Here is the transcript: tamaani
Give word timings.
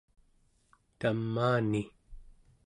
tamaani 0.99 1.81